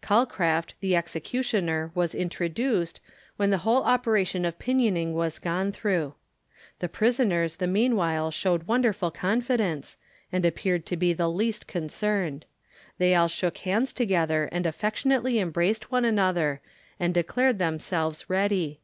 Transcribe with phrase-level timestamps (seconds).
[0.00, 2.98] Calcraft, the executioner, was introduced,
[3.36, 6.14] when the operation of pinioning was gone through.
[6.78, 9.98] The prisoners the meanwhile showed wonderful confidence,
[10.32, 12.46] and appeared to be the least concerned.
[12.96, 16.62] They all shook hands together and affectionately embraced one another,
[16.98, 18.80] and declared themselves ready.